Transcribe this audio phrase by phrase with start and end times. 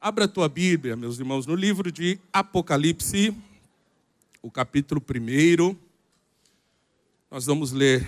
[0.00, 3.36] Abra a tua Bíblia, meus irmãos, no livro de Apocalipse,
[4.40, 5.76] o capítulo 1.
[7.28, 8.06] Nós vamos ler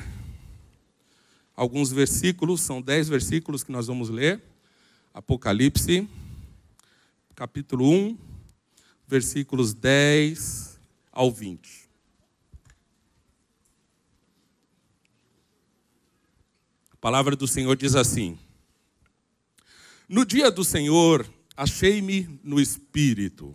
[1.57, 4.41] alguns versículos, são dez versículos que nós vamos ler.
[5.13, 6.09] Apocalipse,
[7.35, 8.17] capítulo 1,
[9.09, 10.79] versículos 10
[11.11, 11.91] ao 20.
[16.93, 18.39] A palavra do Senhor diz assim:
[20.09, 21.29] No dia do Senhor,
[21.61, 23.55] achei-me no espírito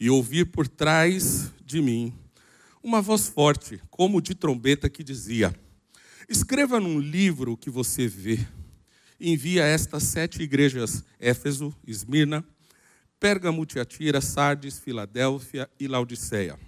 [0.00, 2.12] e ouvi por trás de mim
[2.82, 5.54] uma voz forte, como de trombeta, que dizia:
[6.28, 8.44] Escreva num livro que você vê.
[9.20, 12.44] Envia estas sete igrejas: Éfeso, Esmirna,
[13.20, 16.58] Pérgamo, Tiatira, Sardes, Filadélfia e Laodiceia.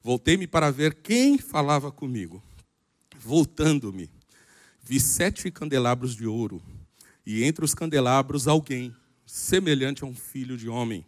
[0.00, 2.40] Voltei-me para ver quem falava comigo.
[3.18, 4.08] Voltando-me,
[4.80, 6.62] vi sete candelabros de ouro,
[7.26, 8.94] e entre os candelabros alguém
[9.32, 11.06] semelhante a um filho de homem,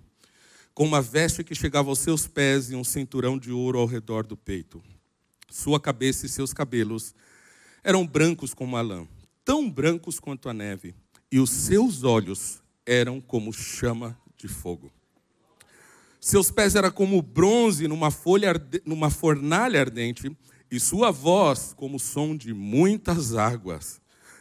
[0.73, 4.27] com uma veste que chegava aos seus pés e um cinturão de ouro ao redor
[4.27, 4.83] do peito.
[5.51, 7.15] Sua cabeça e seus cabelos
[7.83, 9.07] eram brancos como a lã,
[9.45, 10.95] tão brancos quanto a neve,
[11.31, 14.91] e os seus olhos eram como chama de fogo.
[16.19, 18.55] Seus pés eram como bronze numa, folha,
[18.87, 20.35] numa fornalha ardente,
[20.71, 24.01] e sua voz como o som de muitas águas.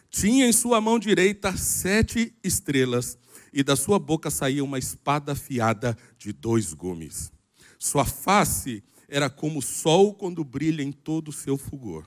[0.09, 3.17] Tinha em sua mão direita sete estrelas,
[3.53, 7.31] e da sua boca saía uma espada afiada de dois gumes.
[7.77, 12.03] Sua face era como o sol quando brilha em todo o seu fulgor.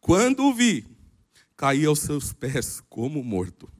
[0.00, 0.84] Quando o vi,
[1.56, 3.70] caí aos seus pés como morto.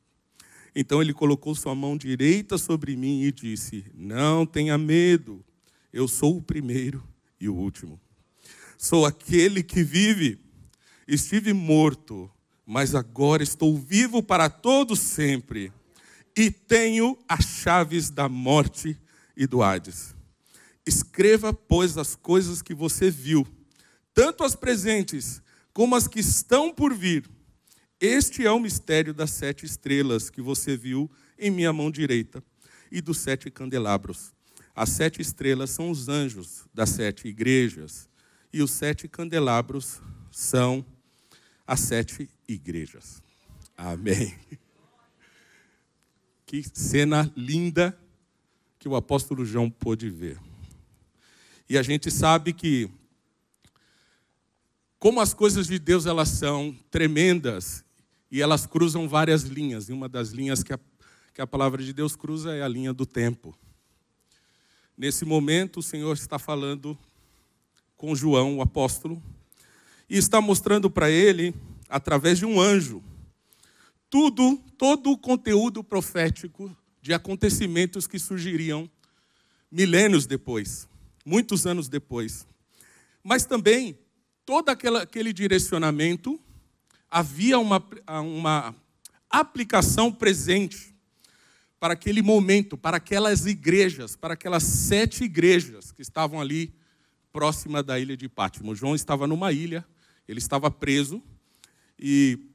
[0.74, 5.44] Então ele colocou sua mão direita sobre mim e disse: Não tenha medo,
[5.92, 7.02] eu sou o primeiro
[7.40, 8.00] e o último.
[8.78, 10.38] Sou aquele que vive.
[11.06, 12.30] Estive morto,
[12.64, 15.72] mas agora estou vivo para todo sempre
[16.36, 18.98] e tenho as chaves da morte
[19.36, 20.14] e do Hades.
[20.86, 23.46] Escreva, pois, as coisas que você viu,
[24.12, 25.42] tanto as presentes
[25.72, 27.28] como as que estão por vir.
[28.00, 32.42] Este é o mistério das sete estrelas que você viu em minha mão direita
[32.90, 34.32] e dos sete candelabros.
[34.74, 38.08] As sete estrelas são os anjos das sete igrejas,
[38.52, 40.00] e os sete candelabros
[40.30, 40.84] são
[41.66, 43.22] as sete igrejas.
[43.76, 44.34] Amém.
[46.54, 47.98] Que cena linda
[48.78, 50.38] que o apóstolo João pôde ver.
[51.68, 52.88] E a gente sabe que
[54.96, 57.84] como as coisas de Deus elas são tremendas
[58.30, 59.88] e elas cruzam várias linhas.
[59.88, 60.78] E uma das linhas que a,
[61.34, 63.52] que a palavra de Deus cruza é a linha do tempo.
[64.96, 66.96] Nesse momento, o Senhor está falando
[67.96, 69.20] com João, o apóstolo,
[70.08, 71.52] e está mostrando para ele,
[71.88, 73.02] através de um anjo,
[74.14, 76.70] tudo, todo o conteúdo profético
[77.02, 78.88] de acontecimentos que surgiriam
[79.68, 80.88] milênios depois,
[81.26, 82.46] muitos anos depois.
[83.24, 83.98] Mas também
[84.46, 86.40] todo aquela, aquele direcionamento
[87.10, 87.84] havia uma,
[88.22, 88.72] uma
[89.28, 90.94] aplicação presente
[91.80, 96.72] para aquele momento, para aquelas igrejas, para aquelas sete igrejas que estavam ali
[97.32, 98.76] próxima da ilha de Pátimo.
[98.76, 99.84] João estava numa ilha,
[100.28, 101.20] ele estava preso
[101.98, 102.53] e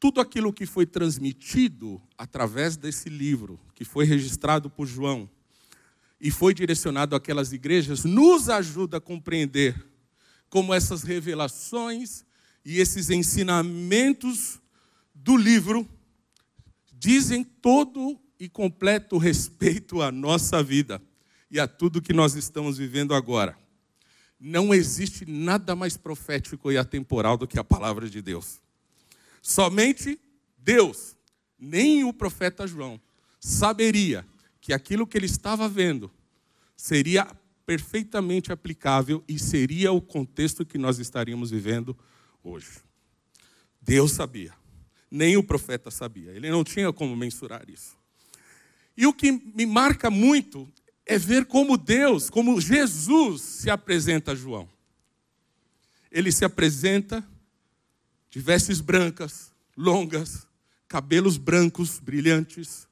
[0.00, 5.28] tudo aquilo que foi transmitido através desse livro, que foi registrado por João
[6.18, 9.86] e foi direcionado àquelas igrejas, nos ajuda a compreender
[10.48, 12.24] como essas revelações
[12.64, 14.58] e esses ensinamentos
[15.14, 15.86] do livro
[16.92, 21.00] dizem todo e completo respeito à nossa vida
[21.50, 23.56] e a tudo que nós estamos vivendo agora.
[24.38, 28.60] Não existe nada mais profético e atemporal do que a palavra de Deus.
[29.42, 30.20] Somente
[30.56, 31.16] Deus,
[31.58, 33.00] nem o profeta João,
[33.38, 34.26] saberia
[34.60, 36.10] que aquilo que ele estava vendo
[36.76, 37.26] seria
[37.64, 41.96] perfeitamente aplicável e seria o contexto que nós estaríamos vivendo
[42.42, 42.80] hoje.
[43.80, 44.52] Deus sabia,
[45.10, 47.96] nem o profeta sabia, ele não tinha como mensurar isso.
[48.96, 50.70] E o que me marca muito
[51.06, 54.68] é ver como Deus, como Jesus se apresenta a João.
[56.10, 57.26] Ele se apresenta
[58.30, 60.46] de vestes brancas, longas,
[60.88, 62.88] cabelos brancos, brilhantes,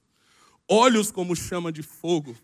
[0.69, 2.37] olhos como chama de fogo,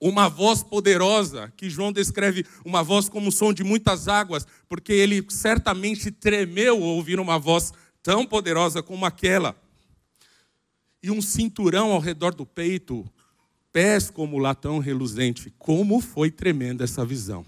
[0.00, 4.92] uma voz poderosa, que João descreve uma voz como o som de muitas águas, porque
[4.92, 7.72] ele certamente tremeu ao ouvir uma voz
[8.02, 9.56] tão poderosa como aquela.
[11.02, 13.10] E um cinturão ao redor do peito,
[13.72, 15.52] pés como latão reluzente.
[15.58, 17.44] Como foi tremenda essa visão.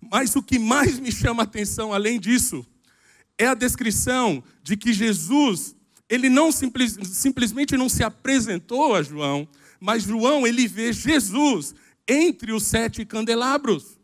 [0.00, 2.66] Mas o que mais me chama a atenção, além disso,
[3.38, 5.74] é a descrição de que Jesus,
[6.08, 9.48] ele não simples, simplesmente não se apresentou a João,
[9.80, 11.74] mas João ele vê Jesus
[12.06, 13.98] entre os sete candelabros,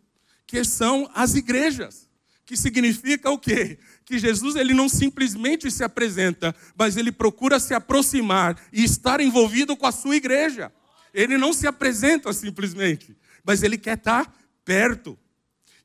[0.47, 2.09] que são as igrejas,
[2.45, 3.79] que significa o quê?
[4.05, 9.77] Que Jesus ele não simplesmente se apresenta, mas ele procura se aproximar e estar envolvido
[9.77, 10.73] com a sua igreja.
[11.13, 14.35] Ele não se apresenta simplesmente, mas ele quer estar
[14.65, 15.19] perto.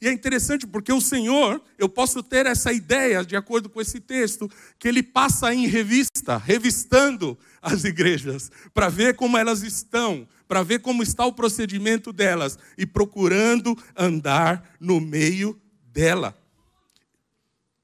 [0.03, 4.01] E é interessante porque o Senhor, eu posso ter essa ideia, de acordo com esse
[4.01, 10.61] texto, que ele passa em revista, revistando as igrejas, para ver como elas estão, para
[10.61, 15.57] ver como está o procedimento delas e procurando andar no meio
[15.93, 16.37] dela.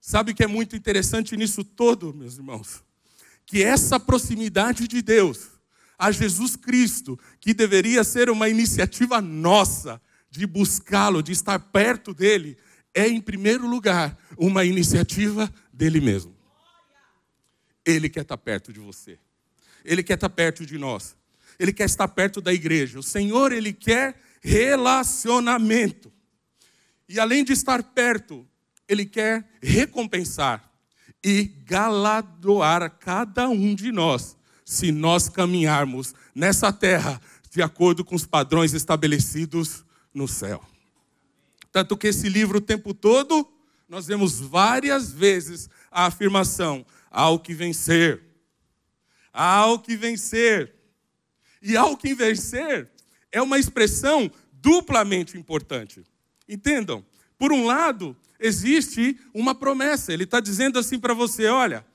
[0.02, 2.84] Sabe o que é muito interessante nisso todo, meus irmãos?
[3.46, 5.52] Que essa proximidade de Deus
[5.98, 12.58] a Jesus Cristo, que deveria ser uma iniciativa nossa, de buscá-lo, de estar perto dele,
[12.94, 16.36] é, em primeiro lugar, uma iniciativa dele mesmo.
[17.86, 19.18] Ele quer estar perto de você.
[19.84, 21.16] Ele quer estar perto de nós.
[21.58, 23.00] Ele quer estar perto da igreja.
[23.00, 26.12] O Senhor, ele quer relacionamento.
[27.08, 28.48] E além de estar perto,
[28.88, 30.70] ele quer recompensar
[31.24, 38.26] e galardoar cada um de nós, se nós caminharmos nessa terra de acordo com os
[38.26, 39.84] padrões estabelecidos
[40.20, 40.62] no céu.
[41.72, 43.48] Tanto que esse livro, o tempo todo,
[43.88, 48.22] nós vemos várias vezes a afirmação: ao que vencer,
[49.34, 50.76] ao que vencer.
[51.62, 52.90] E ao que vencer
[53.32, 56.04] é uma expressão duplamente importante.
[56.48, 57.06] Entendam?
[57.38, 60.14] Por um lado, existe uma promessa.
[60.14, 61.86] Ele está dizendo assim para você: olha,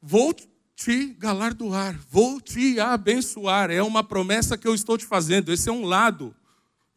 [0.00, 0.34] vou
[0.76, 3.70] te galardoar, vou te abençoar.
[3.70, 5.52] É uma promessa que eu estou te fazendo.
[5.52, 6.34] Esse é um lado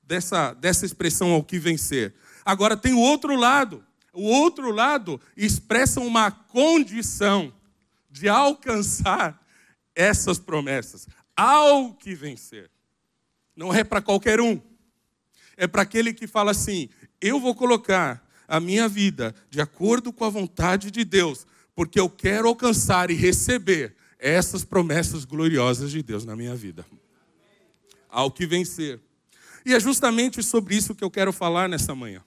[0.08, 2.14] dessa, dessa expressão ao que vencer.
[2.46, 3.84] Agora tem o outro lado.
[4.14, 7.54] O outro lado expressa uma condição
[8.10, 9.46] de alcançar
[9.94, 11.08] essas promessas.
[11.36, 12.72] Ao que vencer.
[13.56, 14.60] Não é para qualquer um.
[15.56, 16.90] É para aquele que fala assim:
[17.20, 21.46] eu vou colocar a minha vida de acordo com a vontade de Deus,
[21.76, 26.86] porque eu quero alcançar e receber essas promessas gloriosas de Deus na minha vida.
[28.10, 29.00] Ao que vencer.
[29.66, 32.24] E é justamente sobre isso que eu quero falar nessa manhã.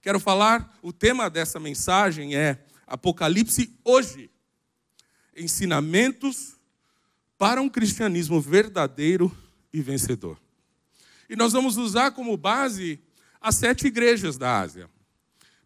[0.00, 4.30] Quero falar, o tema dessa mensagem é Apocalipse hoje.
[5.36, 6.56] Ensinamentos
[7.36, 9.36] para um cristianismo verdadeiro
[9.72, 10.38] e vencedor.
[11.28, 13.00] E nós vamos usar como base
[13.40, 14.88] as sete igrejas da Ásia.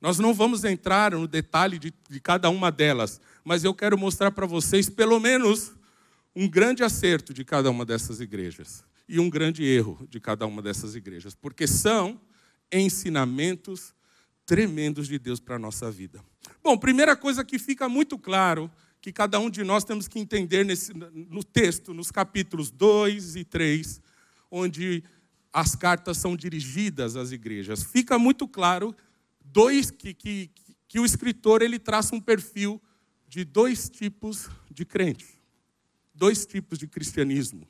[0.01, 4.33] Nós não vamos entrar no detalhe de, de cada uma delas, mas eu quero mostrar
[4.33, 5.73] para vocês pelo menos
[6.35, 10.63] um grande acerto de cada uma dessas igrejas e um grande erro de cada uma
[10.63, 12.21] dessas igrejas, porque são
[12.71, 13.95] ensinamentos
[14.47, 16.23] tremendos de Deus para a nossa vida.
[16.63, 18.71] Bom, primeira coisa que fica muito claro
[19.01, 23.45] que cada um de nós temos que entender nesse, no texto, nos capítulos 2 e
[23.45, 24.01] 3,
[24.51, 25.03] onde
[25.53, 27.83] as cartas são dirigidas às igrejas.
[27.83, 28.95] Fica muito claro
[29.45, 30.51] dois que, que,
[30.89, 32.81] que o escritor ele traça um perfil
[33.29, 35.39] de dois tipos de crentes,
[36.15, 37.67] dois tipos de cristianismo,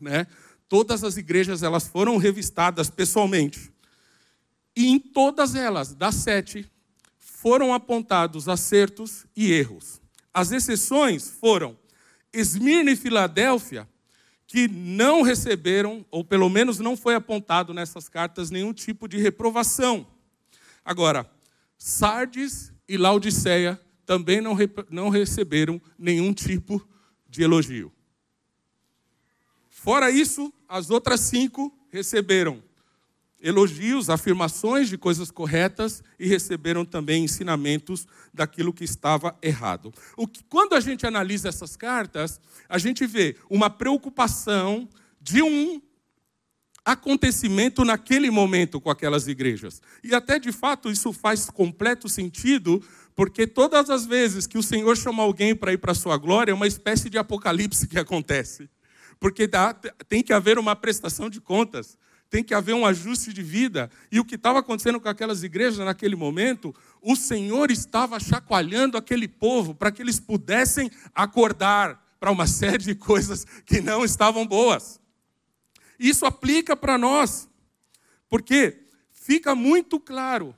[0.00, 0.26] né?
[0.70, 3.72] Todas as igrejas elas foram revistadas pessoalmente.
[4.74, 6.70] E em todas elas, das sete,
[7.18, 10.00] foram apontados acertos e erros.
[10.32, 11.76] As exceções foram
[12.32, 13.88] Esmirna e Filadélfia,
[14.46, 20.06] que não receberam, ou pelo menos não foi apontado nessas cartas, nenhum tipo de reprovação.
[20.84, 21.28] Agora,
[21.76, 24.56] Sardes e Laodiceia também não,
[24.88, 26.86] não receberam nenhum tipo
[27.28, 27.92] de elogio.
[29.68, 32.62] Fora isso, as outras cinco receberam
[33.42, 39.92] elogios, afirmações de coisas corretas e receberam também ensinamentos daquilo que estava errado.
[40.16, 44.88] O que, quando a gente analisa essas cartas, a gente vê uma preocupação
[45.20, 45.82] de um
[46.84, 49.82] acontecimento naquele momento com aquelas igrejas.
[50.04, 52.82] E até de fato isso faz completo sentido,
[53.16, 56.52] porque todas as vezes que o Senhor chama alguém para ir para a sua glória,
[56.52, 58.68] é uma espécie de apocalipse que acontece
[59.20, 59.74] porque dá,
[60.08, 61.98] tem que haver uma prestação de contas,
[62.30, 63.90] tem que haver um ajuste de vida.
[64.10, 69.28] E o que estava acontecendo com aquelas igrejas naquele momento, o Senhor estava chacoalhando aquele
[69.28, 75.00] povo para que eles pudessem acordar, para uma série de coisas que não estavam boas.
[75.98, 77.48] Isso aplica para nós,
[78.28, 80.54] porque fica muito claro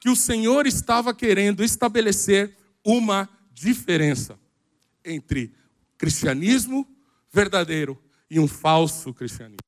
[0.00, 4.38] que o Senhor estava querendo estabelecer uma diferença
[5.02, 5.52] entre
[5.96, 6.86] cristianismo
[7.32, 7.98] verdadeiro
[8.30, 9.58] e um falso cristianismo.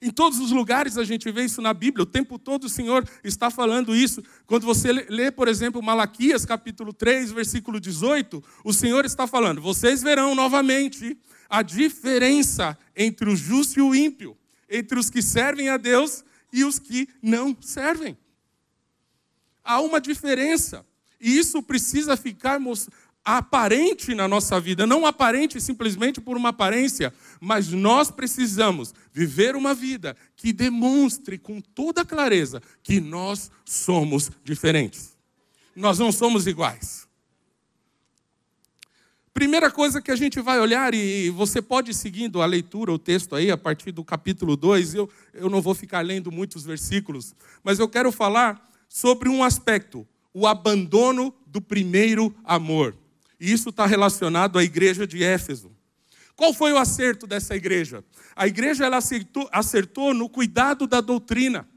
[0.00, 3.08] Em todos os lugares a gente vê isso na Bíblia, o tempo todo o Senhor
[3.22, 4.22] está falando isso.
[4.46, 10.02] Quando você lê, por exemplo, Malaquias capítulo 3, versículo 18, o Senhor está falando: vocês
[10.02, 11.16] verão novamente
[11.48, 14.36] a diferença entre o justo e o ímpio,
[14.68, 16.22] entre os que servem a Deus
[16.52, 18.14] e os que não servem.
[19.64, 20.84] Há uma diferença.
[21.18, 22.60] E isso precisa ficar
[23.24, 29.72] aparente na nossa vida, não aparente simplesmente por uma aparência, mas nós precisamos viver uma
[29.72, 35.16] vida que demonstre com toda clareza que nós somos diferentes.
[35.74, 37.08] Nós não somos iguais.
[39.32, 42.98] Primeira coisa que a gente vai olhar, e você pode ir seguindo a leitura, o
[42.98, 47.34] texto aí, a partir do capítulo 2, eu, eu não vou ficar lendo muitos versículos,
[47.64, 52.94] mas eu quero falar sobre um aspecto, o abandono do primeiro amor.
[53.44, 55.70] E isso está relacionado à igreja de Éfeso.
[56.34, 58.02] Qual foi o acerto dessa igreja?
[58.34, 61.68] A igreja ela acertou, acertou no cuidado da doutrina.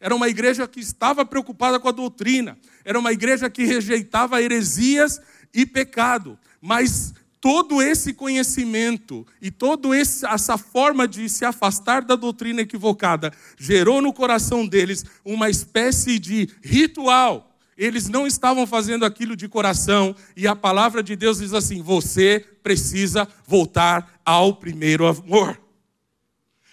[0.00, 2.56] Era uma igreja que estava preocupada com a doutrina.
[2.82, 5.20] Era uma igreja que rejeitava heresias
[5.52, 6.38] e pecado.
[6.62, 14.00] Mas todo esse conhecimento e toda essa forma de se afastar da doutrina equivocada gerou
[14.00, 20.46] no coração deles uma espécie de ritual eles não estavam fazendo aquilo de coração, e
[20.46, 25.60] a palavra de Deus diz assim: você precisa voltar ao primeiro amor.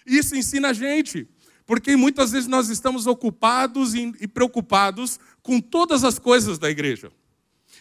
[0.06, 1.28] Isso ensina a gente,
[1.66, 7.12] porque muitas vezes nós estamos ocupados e preocupados com todas as coisas da igreja.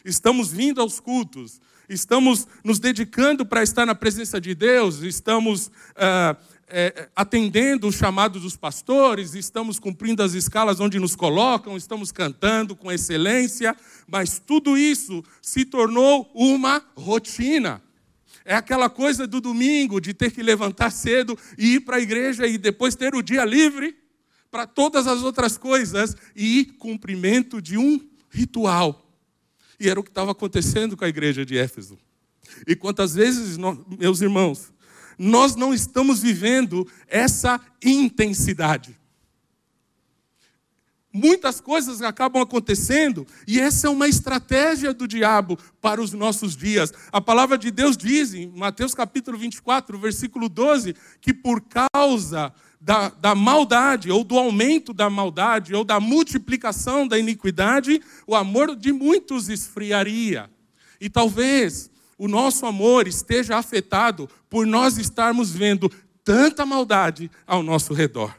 [0.04, 6.36] Estamos vindo aos cultos, estamos nos dedicando para estar na presença de Deus, estamos uh,
[6.70, 12.76] é, atendendo o chamado dos pastores, estamos cumprindo as escalas onde nos colocam, estamos cantando
[12.76, 17.82] com excelência, mas tudo isso se tornou uma rotina.
[18.44, 22.46] É aquela coisa do domingo, de ter que levantar cedo e ir para a igreja
[22.46, 23.96] e depois ter o dia livre
[24.50, 29.04] para todas as outras coisas e cumprimento de um ritual.
[29.78, 31.98] E era o que estava acontecendo com a igreja de Éfeso.
[32.66, 33.58] E quantas vezes,
[33.98, 34.72] meus irmãos,
[35.18, 38.96] nós não estamos vivendo essa intensidade.
[41.12, 46.92] Muitas coisas acabam acontecendo e essa é uma estratégia do diabo para os nossos dias.
[47.10, 53.08] A palavra de Deus diz em Mateus capítulo 24, versículo 12, que por causa da,
[53.08, 58.92] da maldade, ou do aumento da maldade, ou da multiplicação da iniquidade, o amor de
[58.92, 60.48] muitos esfriaria.
[61.00, 65.90] E talvez o nosso amor esteja afetado por nós estarmos vendo
[66.24, 68.36] tanta maldade ao nosso redor.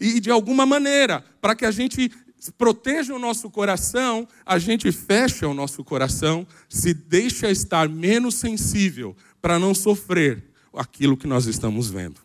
[0.00, 2.10] E de alguma maneira, para que a gente
[2.58, 9.16] proteja o nosso coração, a gente fecha o nosso coração, se deixa estar menos sensível
[9.40, 10.42] para não sofrer
[10.74, 12.20] aquilo que nós estamos vendo.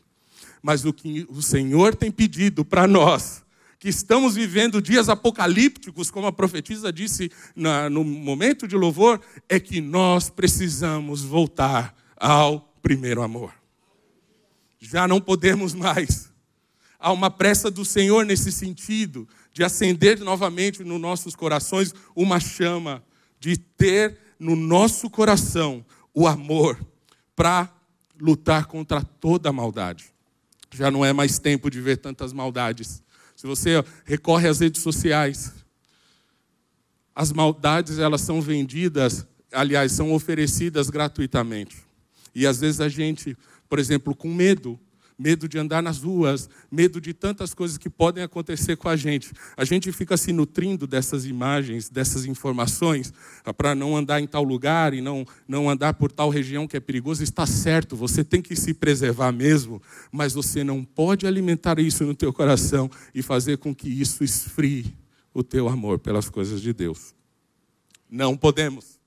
[0.62, 3.44] Mas o que o Senhor tem pedido para nós
[3.80, 9.58] que estamos vivendo dias apocalípticos, como a profetisa disse na, no momento de louvor, é
[9.58, 13.54] que nós precisamos voltar ao primeiro amor.
[14.82, 16.30] Já não podemos mais.
[17.00, 23.02] Há uma pressa do Senhor nesse sentido, de acender novamente nos nossos corações uma chama,
[23.40, 26.78] de ter no nosso coração o amor
[27.34, 27.74] para
[28.20, 30.14] lutar contra toda a maldade.
[30.74, 33.02] Já não é mais tempo de ver tantas maldades
[33.40, 35.54] se você recorre às redes sociais,
[37.16, 41.78] as maldades elas são vendidas, aliás, são oferecidas gratuitamente.
[42.36, 43.38] E às vezes a gente,
[43.70, 44.78] por exemplo, com medo,
[45.20, 49.34] medo de andar nas ruas, medo de tantas coisas que podem acontecer com a gente.
[49.58, 54.44] A gente fica se nutrindo dessas imagens, dessas informações, ah, para não andar em tal
[54.44, 57.22] lugar e não, não andar por tal região que é perigoso.
[57.22, 62.16] Está certo, você tem que se preservar mesmo, mas você não pode alimentar isso no
[62.16, 64.96] teu coração e fazer com que isso esfrie
[65.34, 67.14] o teu amor pelas coisas de Deus.
[68.10, 68.98] Não podemos.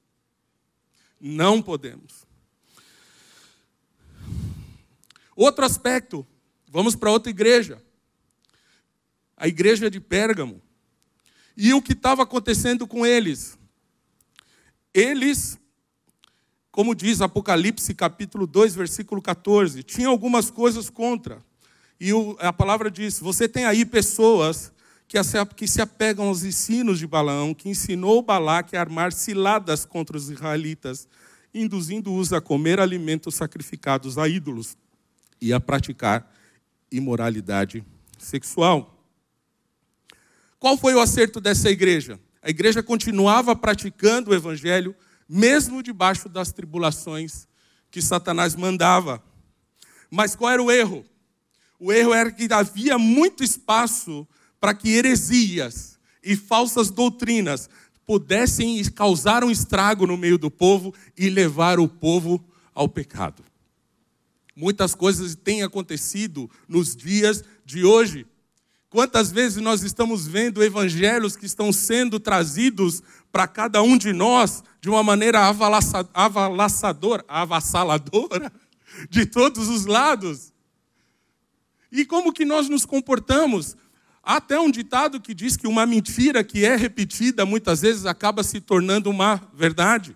[1.19, 2.22] Não podemos.
[5.35, 6.27] Outro aspecto,
[6.69, 7.83] vamos para outra igreja.
[9.37, 10.61] A igreja de Pérgamo.
[11.57, 13.59] E o que estava acontecendo com eles?
[14.95, 15.59] Eles,
[16.71, 21.43] como diz Apocalipse capítulo 2, versículo 14, tinham algumas coisas contra.
[22.01, 24.73] E a palavra diz: você tem aí pessoas
[25.55, 30.31] que se apegam aos ensinos de Balaão, que ensinou Balaque a armar ciladas contra os
[30.31, 31.07] israelitas
[31.55, 34.77] induzindo-os a comer alimentos sacrificados a ídolos
[35.43, 36.33] e a praticar
[36.91, 37.85] imoralidade
[38.17, 39.05] sexual.
[40.57, 42.21] Qual foi o acerto dessa igreja?
[42.41, 44.95] A igreja continuava praticando o evangelho,
[45.29, 47.49] mesmo debaixo das tribulações
[47.91, 49.21] que Satanás mandava.
[50.09, 51.05] Mas qual era o erro?
[51.77, 54.27] O erro era que havia muito espaço
[54.61, 57.69] para que heresias e falsas doutrinas
[58.07, 63.43] pudessem causar um estrago no meio do povo e levar o povo ao pecado.
[64.55, 68.27] Muitas coisas têm acontecido nos dias de hoje.
[68.91, 74.63] Quantas vezes nós estamos vendo evangelhos que estão sendo trazidos para cada um de nós
[74.83, 75.41] de uma maneira
[76.13, 78.53] avalaçadora, avassaladora,
[79.09, 80.53] de todos os lados?
[81.91, 83.77] E como que nós nos comportamos?
[84.23, 88.43] Há até um ditado que diz que uma mentira que é repetida muitas vezes acaba
[88.43, 90.15] se tornando uma verdade.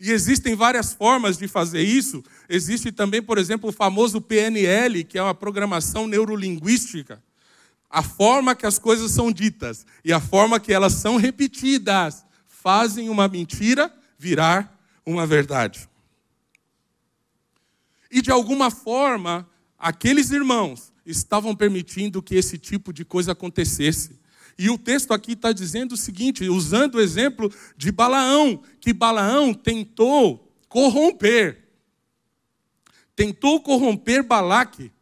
[0.00, 2.24] E existem várias formas de fazer isso.
[2.48, 7.22] Existe também, por exemplo, o famoso PNL, que é uma programação neurolinguística.
[7.90, 13.10] A forma que as coisas são ditas e a forma que elas são repetidas fazem
[13.10, 15.88] uma mentira virar uma verdade.
[18.10, 24.19] E de alguma forma, aqueles irmãos estavam permitindo que esse tipo de coisa acontecesse.
[24.62, 29.54] E o texto aqui está dizendo o seguinte, usando o exemplo de Balaão, que Balaão
[29.54, 31.66] tentou corromper,
[33.16, 34.92] tentou corromper Balaque,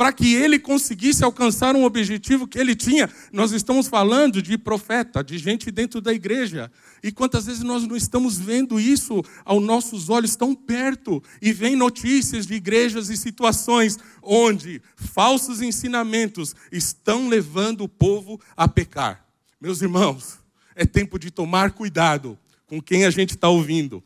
[0.00, 3.06] para que ele conseguisse alcançar um objetivo que ele tinha.
[3.30, 6.72] Nós estamos falando de profeta, de gente dentro da igreja.
[7.02, 11.76] E quantas vezes nós não estamos vendo isso aos nossos olhos tão perto e vem
[11.76, 19.26] notícias de igrejas e situações onde falsos ensinamentos estão levando o povo a pecar.
[19.60, 20.38] Meus irmãos,
[20.74, 24.02] é tempo de tomar cuidado com quem a gente está ouvindo.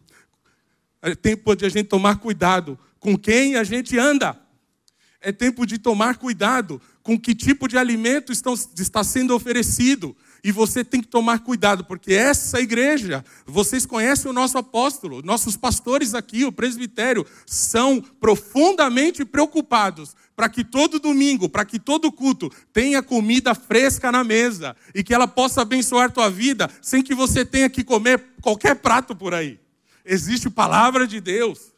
[1.01, 4.43] É tempo de a gente tomar cuidado com quem a gente anda
[5.25, 10.15] é tempo de tomar cuidado com que tipo de alimento estão, está sendo oferecido.
[10.45, 15.57] E você tem que tomar cuidado, porque essa igreja, vocês conhecem o nosso apóstolo, nossos
[15.57, 22.51] pastores aqui, o presbitério, são profundamente preocupados para que todo domingo, para que todo culto
[22.75, 27.43] tenha comida fresca na mesa e que ela possa abençoar tua vida sem que você
[27.47, 29.59] tenha que comer qualquer prato por aí.
[30.05, 31.73] Existe palavra de Deus,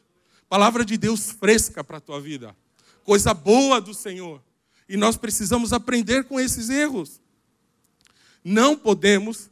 [0.49, 2.57] palavra de Deus fresca para a tua vida
[3.07, 4.43] coisa boa do Senhor.
[4.89, 7.21] E nós precisamos aprender com esses erros.
[8.45, 9.49] Não podemos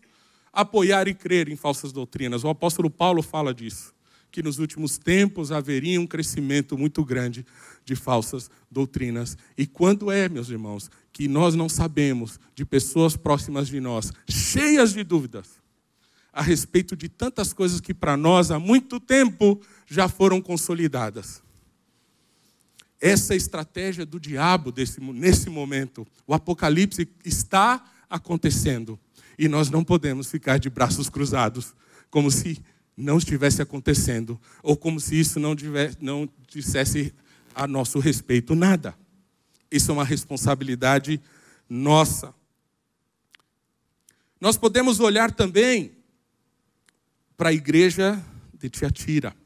[0.52, 2.42] apoiar e crer em falsas doutrinas.
[2.42, 3.94] O apóstolo Paulo fala disso,
[4.30, 7.46] que nos últimos tempos haveria um crescimento muito grande
[7.84, 9.38] de falsas doutrinas.
[9.56, 14.92] E quando é, meus irmãos, que nós não sabemos de pessoas próximas de nós, cheias
[14.92, 15.62] de dúvidas
[16.32, 21.43] a respeito de tantas coisas que para nós há muito tempo já foram consolidadas.
[23.04, 26.06] Essa é estratégia do diabo desse, nesse momento.
[26.26, 28.98] O apocalipse está acontecendo.
[29.38, 31.74] E nós não podemos ficar de braços cruzados,
[32.08, 32.64] como se
[32.96, 37.12] não estivesse acontecendo, ou como se isso não, tivesse, não dissesse
[37.54, 38.96] a nosso respeito nada.
[39.70, 41.20] Isso é uma responsabilidade
[41.68, 42.34] nossa.
[44.40, 45.92] Nós podemos olhar também
[47.36, 48.18] para a igreja
[48.58, 49.36] de Tiatira.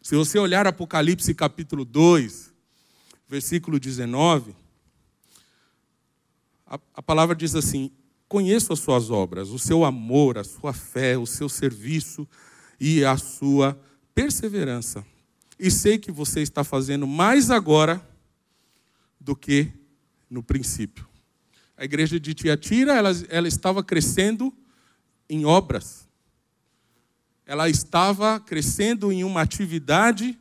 [0.00, 2.49] Se você olhar Apocalipse capítulo 2,
[3.30, 4.56] versículo 19,
[6.66, 7.92] a, a palavra diz assim:
[8.26, 12.26] Conheço as suas obras, o seu amor, a sua fé, o seu serviço
[12.80, 13.80] e a sua
[14.12, 15.06] perseverança.
[15.56, 18.04] E sei que você está fazendo mais agora
[19.20, 19.70] do que
[20.28, 21.06] no princípio.
[21.76, 24.52] A igreja de Tiatira, ela, ela estava crescendo
[25.28, 26.08] em obras.
[27.46, 30.36] Ela estava crescendo em uma atividade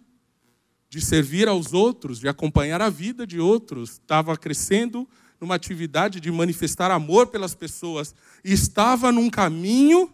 [0.89, 5.07] de servir aos outros, de acompanhar a vida de outros, estava crescendo
[5.39, 10.11] numa atividade de manifestar amor pelas pessoas e estava num caminho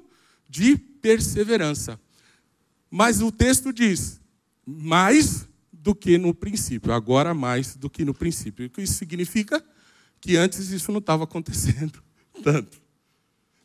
[0.50, 2.00] de perseverança.
[2.92, 4.20] Mas o texto diz:
[4.66, 8.66] mais do que no princípio, agora mais do que no princípio.
[8.66, 9.64] O que isso significa?
[10.20, 12.04] Que antes isso não estava acontecendo
[12.44, 12.82] tanto.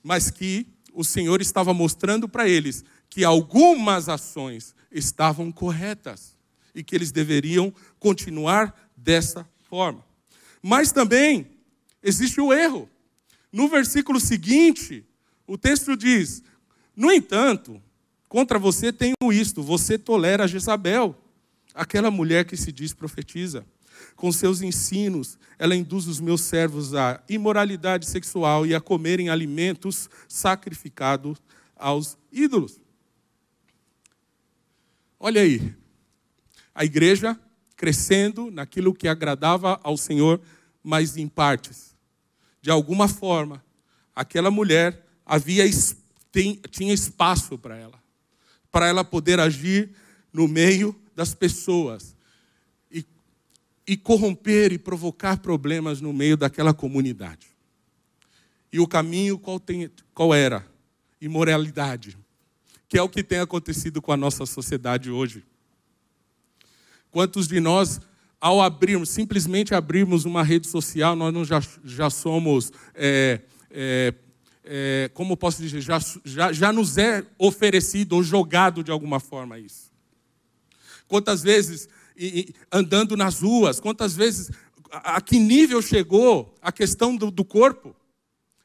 [0.02, 6.29] Mas que o Senhor estava mostrando para eles que algumas ações estavam corretas
[6.74, 10.04] e que eles deveriam continuar dessa forma.
[10.62, 11.46] Mas também
[12.02, 12.88] existe o erro.
[13.52, 15.04] No versículo seguinte,
[15.46, 16.42] o texto diz:
[16.94, 17.82] No entanto,
[18.28, 21.16] contra você tenho isto, você tolera Jezabel,
[21.74, 23.64] aquela mulher que se diz profetiza.
[24.16, 30.08] Com seus ensinos, ela induz os meus servos à imoralidade sexual e a comerem alimentos
[30.28, 31.38] sacrificados
[31.76, 32.80] aos ídolos.
[35.18, 35.74] Olha aí,
[36.74, 37.38] a igreja
[37.76, 40.40] crescendo naquilo que agradava ao Senhor,
[40.82, 41.96] mas em partes.
[42.60, 43.64] De alguma forma,
[44.14, 45.64] aquela mulher havia
[46.70, 48.00] tinha espaço para ela,
[48.70, 49.90] para ela poder agir
[50.32, 52.14] no meio das pessoas
[52.90, 53.04] e,
[53.86, 57.48] e corromper e provocar problemas no meio daquela comunidade.
[58.72, 60.64] E o caminho qual, tem, qual era?
[61.20, 62.16] Imoralidade,
[62.88, 65.44] que é o que tem acontecido com a nossa sociedade hoje.
[67.10, 68.00] Quantos de nós,
[68.40, 74.14] ao abrirmos, simplesmente abrirmos uma rede social, nós já, já somos, é, é,
[74.64, 79.58] é, como posso dizer, já, já, já nos é oferecido ou jogado de alguma forma
[79.58, 79.90] isso.
[81.08, 81.88] Quantas vezes,
[82.70, 84.50] andando nas ruas, quantas vezes,
[84.92, 87.96] a, a que nível chegou a questão do, do corpo?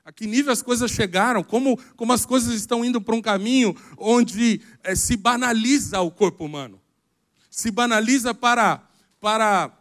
[0.03, 3.75] A que nível as coisas chegaram, como, como as coisas estão indo para um caminho
[3.97, 6.79] onde é, se banaliza o corpo humano
[7.55, 8.81] se banaliza para,
[9.21, 9.71] para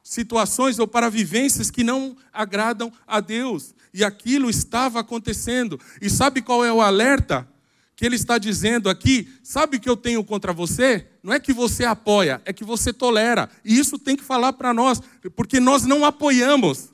[0.00, 3.74] situações ou para vivências que não agradam a Deus.
[3.92, 5.78] E aquilo estava acontecendo.
[6.00, 7.48] E sabe qual é o alerta
[7.96, 9.28] que ele está dizendo aqui?
[9.42, 11.04] Sabe o que eu tenho contra você?
[11.20, 13.50] Não é que você apoia, é que você tolera.
[13.64, 15.02] E isso tem que falar para nós,
[15.34, 16.90] porque nós não apoiamos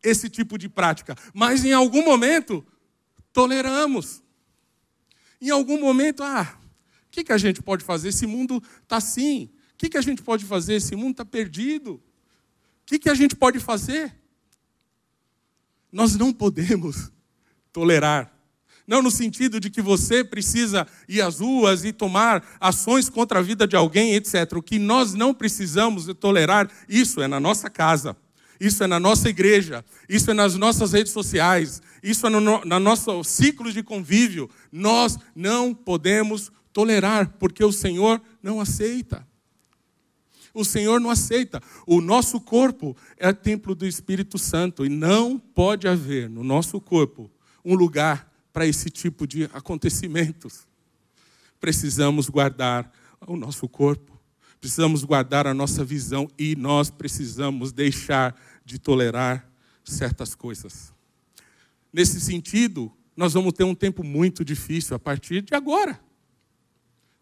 [0.00, 2.64] esse tipo de prática, mas em algum momento
[3.32, 4.22] toleramos.
[5.42, 6.59] Em algum momento, ah,
[7.10, 8.10] o que, que a gente pode fazer?
[8.10, 9.50] Esse mundo está assim.
[9.74, 10.74] O que, que a gente pode fazer?
[10.74, 11.94] Esse mundo está perdido.
[11.94, 12.02] O
[12.86, 14.14] que, que a gente pode fazer?
[15.90, 17.10] Nós não podemos
[17.72, 18.32] tolerar.
[18.86, 23.42] Não no sentido de que você precisa ir às ruas e tomar ações contra a
[23.42, 24.52] vida de alguém, etc.
[24.54, 28.16] O que nós não precisamos tolerar, isso é na nossa casa,
[28.60, 32.78] isso é na nossa igreja, isso é nas nossas redes sociais, isso é no, no
[32.78, 34.48] nosso ciclo de convívio.
[34.70, 39.26] Nós não podemos tolerar, porque o Senhor não aceita.
[40.54, 41.62] O Senhor não aceita.
[41.86, 47.30] O nosso corpo é templo do Espírito Santo e não pode haver no nosso corpo
[47.62, 50.66] um lugar para esse tipo de acontecimentos.
[51.60, 52.90] Precisamos guardar
[53.26, 54.18] o nosso corpo,
[54.58, 59.46] precisamos guardar a nossa visão e nós precisamos deixar de tolerar
[59.84, 60.94] certas coisas.
[61.92, 66.00] Nesse sentido, nós vamos ter um tempo muito difícil a partir de agora.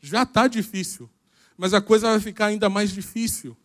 [0.01, 1.09] Já está difícil,
[1.57, 3.57] mas a coisa vai ficar ainda mais difícil,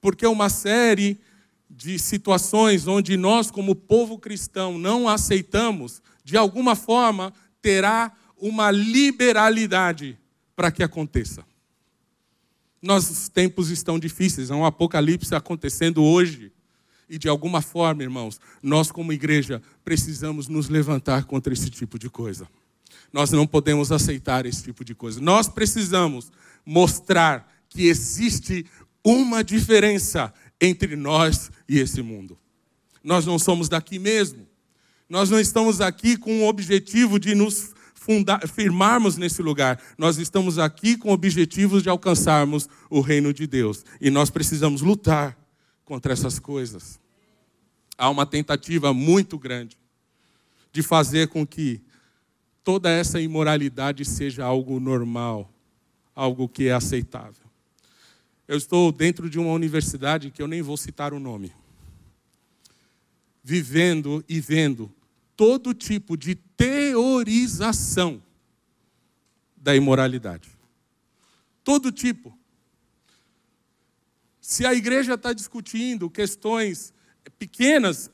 [0.00, 1.20] porque é uma série
[1.68, 10.18] de situações onde nós, como povo cristão, não aceitamos, de alguma forma, terá uma liberalidade
[10.56, 11.44] para que aconteça.
[12.80, 16.52] Nossos tempos estão difíceis, há um apocalipse acontecendo hoje.
[17.10, 22.10] E de alguma forma, irmãos, nós como igreja precisamos nos levantar contra esse tipo de
[22.10, 22.46] coisa.
[23.12, 25.20] Nós não podemos aceitar esse tipo de coisa.
[25.20, 26.30] Nós precisamos
[26.64, 28.66] mostrar que existe
[29.04, 32.38] uma diferença entre nós e esse mundo.
[33.02, 34.46] Nós não somos daqui mesmo.
[35.08, 39.80] Nós não estamos aqui com o objetivo de nos fundar, firmarmos nesse lugar.
[39.96, 43.84] Nós estamos aqui com o objetivo de alcançarmos o reino de Deus.
[44.00, 45.38] E nós precisamos lutar
[45.84, 47.00] contra essas coisas.
[47.96, 49.78] Há uma tentativa muito grande
[50.70, 51.80] de fazer com que
[52.68, 55.50] toda essa imoralidade seja algo normal,
[56.14, 57.46] algo que é aceitável.
[58.46, 61.50] Eu estou dentro de uma universidade que eu nem vou citar o nome,
[63.42, 64.92] vivendo e vendo
[65.34, 68.22] todo tipo de teorização
[69.56, 70.50] da imoralidade.
[71.64, 72.38] Todo tipo.
[74.42, 76.92] Se a igreja está discutindo questões
[77.38, 78.10] pequenas,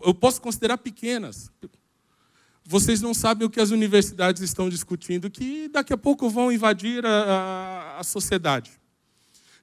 [0.00, 1.52] eu posso considerar pequenas,
[2.72, 7.04] vocês não sabem o que as universidades estão discutindo, que daqui a pouco vão invadir
[7.04, 8.70] a, a, a sociedade.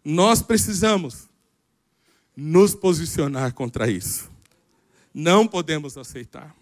[0.05, 1.27] Nós precisamos
[2.37, 4.29] nos posicionar contra isso.
[5.11, 6.55] Não podemos aceitar.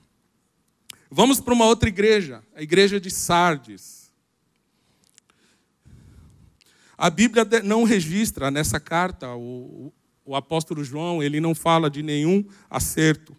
[1.11, 4.09] Vamos para uma outra igreja, a igreja de Sardes.
[6.97, 9.91] A Bíblia não registra nessa carta, o,
[10.23, 13.35] o apóstolo João, ele não fala de nenhum acerto,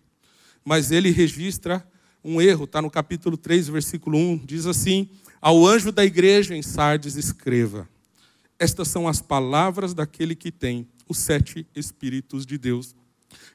[0.62, 1.82] mas ele registra
[2.22, 5.08] um erro, está no capítulo 3, versículo 1, diz assim:
[5.40, 7.88] Ao anjo da igreja em Sardes escreva:
[8.58, 12.94] Estas são as palavras daquele que tem os sete Espíritos de Deus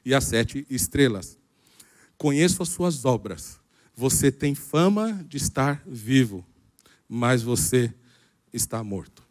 [0.04, 1.38] e as sete estrelas.
[2.16, 3.60] Conheço as suas obras.
[3.96, 6.44] Você tem fama de estar vivo,
[7.08, 7.92] mas você
[8.52, 9.22] está morto.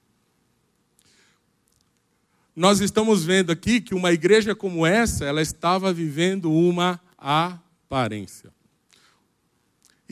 [2.56, 8.52] Nós estamos vendo aqui que uma igreja como essa, ela estava vivendo uma aparência.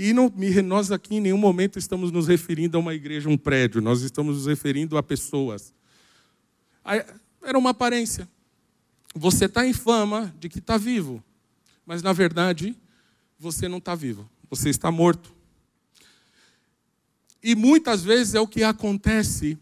[0.04, 0.34] E não,
[0.66, 4.36] nós aqui em nenhum momento estamos nos referindo a uma igreja, um prédio, nós estamos
[4.36, 5.72] nos referindo a pessoas.
[7.40, 8.28] Era uma aparência.
[9.14, 11.24] Você está em fama de que está vivo,
[11.86, 12.76] mas na verdade
[13.38, 15.32] você não está vivo, você está morto.
[17.44, 19.56] E muitas vezes é o que acontece,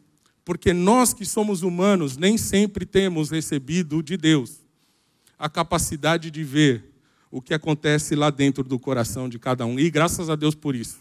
[0.46, 4.62] porque nós que somos humanos nem sempre temos recebido de Deus
[5.38, 6.90] a capacidade de ver
[7.32, 9.80] o que acontece lá dentro do coração de cada um.
[9.80, 11.00] E graças a Deus por isso.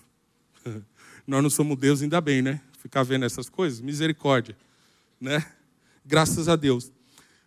[1.26, 2.60] Nós não somos Deus, ainda bem, né?
[2.78, 4.56] Ficar vendo essas coisas, misericórdia,
[5.20, 5.44] né?
[6.04, 6.90] Graças a Deus.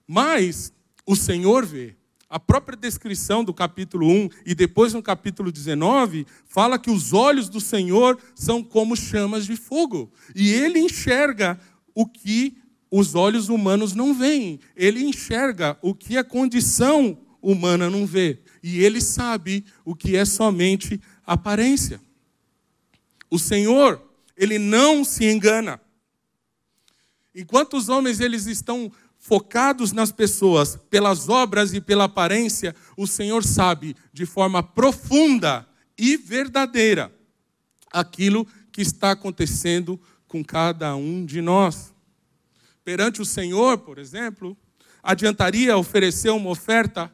[0.08, 0.74] Mas
[1.06, 1.96] o Senhor vê.
[2.30, 7.50] A própria descrição do capítulo 1 e depois no capítulo 19 fala que os olhos
[7.50, 10.10] do Senhor são como chamas de fogo.
[10.34, 11.60] E ele enxerga
[11.94, 12.56] o que
[12.90, 14.62] os olhos humanos não veem.
[14.78, 18.40] Ele enxerga o que a condição humana não vê.
[18.62, 22.00] E ele sabe o que é somente aparência.
[23.30, 24.02] O Senhor,
[24.36, 25.80] ele não se engana.
[27.34, 33.44] Enquanto os homens eles estão focados nas pessoas, pelas obras e pela aparência, o Senhor
[33.44, 37.14] sabe de forma profunda e verdadeira
[37.92, 41.94] aquilo que está acontecendo com cada um de nós.
[42.84, 44.58] Perante o Senhor, por exemplo,
[45.04, 47.12] adiantaria oferecer uma oferta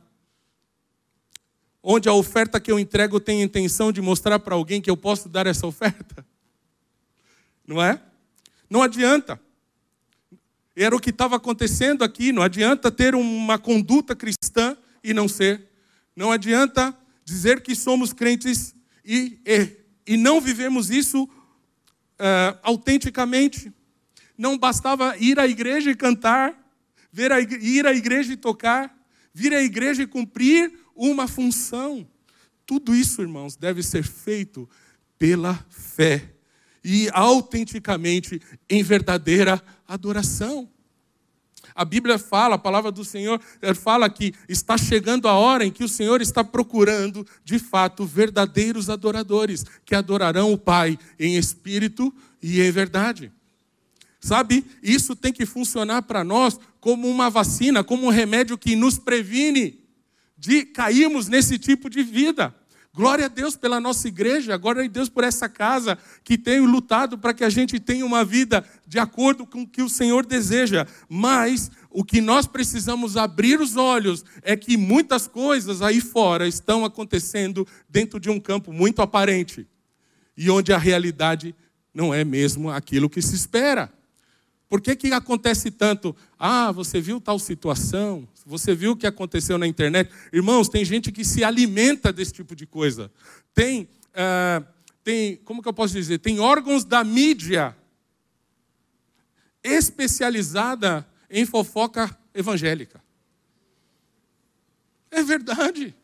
[1.89, 4.97] onde a oferta que eu entrego tem a intenção de mostrar para alguém que eu
[4.97, 6.25] posso dar essa oferta?
[7.65, 8.01] Não é?
[8.69, 9.39] Não adianta.
[10.75, 12.33] Era o que estava acontecendo aqui.
[12.33, 15.65] Não adianta ter uma conduta cristã e não ser.
[16.13, 23.71] Não adianta dizer que somos crentes e, e, e não vivemos isso uh, autenticamente.
[24.37, 26.53] Não bastava ir à igreja e cantar,
[27.13, 28.93] ver a, ir à igreja e tocar,
[29.33, 32.07] vir à igreja e cumprir uma função.
[32.65, 34.67] Tudo isso, irmãos, deve ser feito
[35.17, 36.33] pela fé
[36.83, 40.69] e autenticamente em verdadeira adoração.
[41.75, 43.39] A Bíblia fala, a palavra do Senhor
[43.75, 48.89] fala que está chegando a hora em que o Senhor está procurando, de fato, verdadeiros
[48.89, 53.31] adoradores, que adorarão o Pai em espírito e em verdade.
[54.19, 58.97] Sabe, isso tem que funcionar para nós como uma vacina, como um remédio que nos
[58.97, 59.86] previne
[60.37, 62.53] de cairmos nesse tipo de vida.
[62.93, 67.15] Glória a Deus pela nossa igreja, glória a Deus por essa casa que tem lutado
[67.15, 70.87] para que a gente tenha uma vida de acordo com o que o Senhor deseja.
[71.07, 76.83] Mas o que nós precisamos abrir os olhos é que muitas coisas aí fora estão
[76.83, 79.67] acontecendo dentro de um campo muito aparente
[80.35, 81.55] e onde a realidade
[81.93, 83.91] não é mesmo aquilo que se espera.
[84.69, 86.15] Por que, que acontece tanto?
[86.37, 88.27] Ah, você viu tal situação?
[88.45, 90.11] Você viu o que aconteceu na internet?
[90.31, 93.11] Irmãos, tem gente que se alimenta desse tipo de coisa.
[93.53, 94.65] Tem, uh,
[95.03, 96.19] tem como que eu posso dizer?
[96.19, 97.75] Tem órgãos da mídia
[99.63, 103.01] especializada em fofoca evangélica.
[105.09, 105.95] É verdade.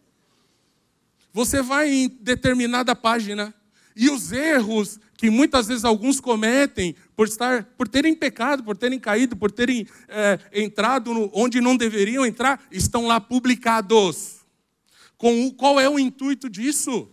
[1.34, 3.54] Você vai em determinada página
[3.96, 9.00] e os erros que muitas vezes alguns cometem por estar, por terem pecado, por terem
[9.00, 14.42] caído, por terem é, entrado no, onde não deveriam entrar, estão lá publicados.
[15.18, 17.10] Com o, qual é o intuito disso?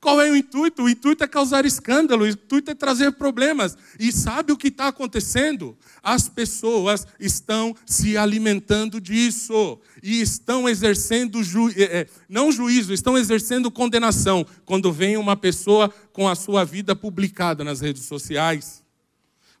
[0.00, 0.84] Qual é o intuito?
[0.84, 3.76] O intuito é causar escândalo, o intuito é trazer problemas.
[3.98, 5.76] E sabe o que está acontecendo?
[6.02, 13.70] As pessoas estão se alimentando disso e estão exercendo, ju é, não juízo, estão exercendo
[13.70, 18.82] condenação quando vem uma pessoa com a sua vida publicada nas redes sociais.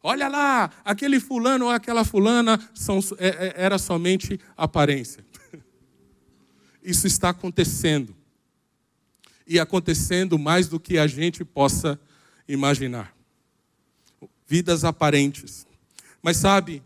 [0.02, 5.22] Olha lá, aquele fulano ou aquela fulana são, é, era somente aparência.
[6.82, 8.19] Isso está acontecendo
[9.50, 12.00] e acontecendo mais do que a gente possa
[12.46, 13.12] imaginar.
[14.46, 15.66] Vidas aparentes.
[16.22, 16.84] Mas sabe,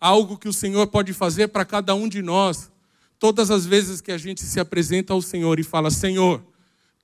[0.00, 2.72] algo que o Senhor pode fazer para cada um de nós,
[3.18, 6.42] todas as vezes que a gente se apresenta ao Senhor e fala: Senhor,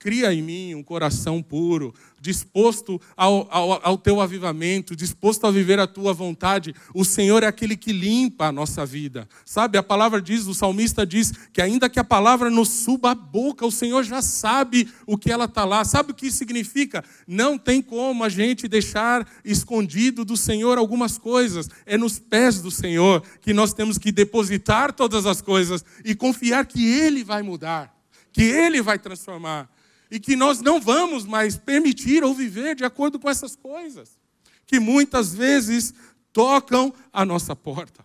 [0.01, 5.79] Cria em mim um coração puro, disposto ao, ao, ao, teu avivamento, disposto a viver
[5.79, 6.75] a tua vontade.
[6.95, 9.29] O Senhor é aquele que limpa a nossa vida.
[9.45, 13.15] Sabe, a palavra diz, o salmista diz, que ainda que a palavra nos suba a
[13.15, 15.85] boca, o Senhor já sabe o que ela está lá.
[15.85, 17.05] Sabe o que isso significa?
[17.29, 21.69] Não tem como a gente deixar escondido do Senhor algumas coisas.
[21.85, 26.65] É nos pés do Senhor que nós temos que depositar todas as coisas e confiar
[26.65, 27.95] que Ele vai mudar,
[28.33, 29.69] que Ele vai transformar
[30.11, 34.19] e que nós não vamos mais permitir ou viver de acordo com essas coisas,
[34.67, 35.95] que muitas vezes
[36.33, 38.05] tocam a nossa porta.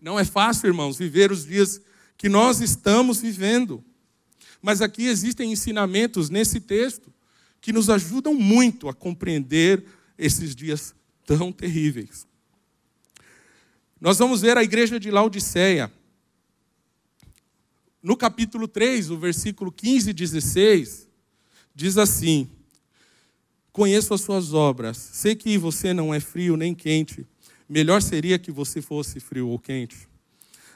[0.00, 1.80] Não é fácil, irmãos, viver os dias
[2.16, 3.84] que nós estamos vivendo.
[4.62, 7.12] Mas aqui existem ensinamentos nesse texto
[7.60, 9.84] que nos ajudam muito a compreender
[10.16, 12.26] esses dias tão terríveis.
[14.00, 15.92] Nós vamos ver a igreja de Laodiceia.
[18.06, 21.08] No capítulo 3, o versículo 15 e 16,
[21.74, 22.48] diz assim:
[23.72, 27.26] Conheço as suas obras, sei que você não é frio nem quente.
[27.68, 30.08] Melhor seria que você fosse frio ou quente.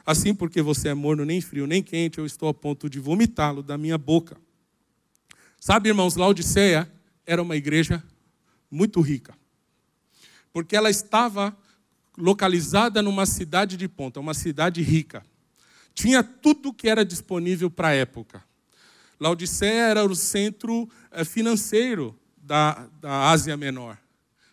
[0.04, 3.62] Assim, porque você é morno, nem frio, nem quente, eu estou a ponto de vomitá-lo
[3.62, 4.36] da minha boca.
[5.60, 6.90] Sabe, irmãos, Laodiceia
[7.24, 8.02] era uma igreja
[8.68, 9.38] muito rica.
[10.52, 11.56] Porque ela estava
[12.18, 15.24] localizada numa cidade de ponta, uma cidade rica.
[16.00, 18.42] Tinha tudo que era disponível para a época.
[19.20, 23.98] Laodiceia era o centro eh, financeiro da, da Ásia Menor.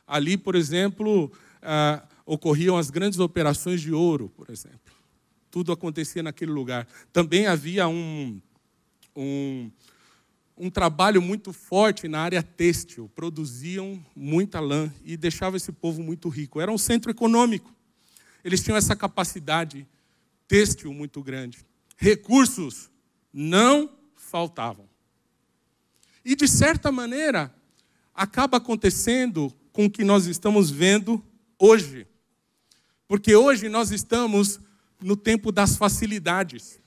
[0.05, 1.31] Ali, por exemplo,
[1.63, 4.93] uh, ocorriam as grandes operações de ouro, por exemplo.
[5.49, 6.86] Tudo acontecia naquele lugar.
[7.13, 8.41] Também havia um,
[9.15, 9.71] um,
[10.57, 13.10] um trabalho muito forte na área têxtil.
[13.15, 16.60] Produziam muita lã e deixava esse povo muito rico.
[16.60, 17.73] Era um centro econômico.
[18.43, 19.88] Eles tinham essa capacidade
[20.47, 21.65] têxtil muito grande.
[21.97, 22.89] Recursos
[23.33, 24.88] não faltavam.
[26.23, 27.53] E, de certa maneira,
[28.13, 31.23] acaba acontecendo com o que nós estamos vendo
[31.60, 32.07] hoje.
[33.07, 34.60] Porque hoje nós estamos
[35.01, 36.79] no tempo das facilidades.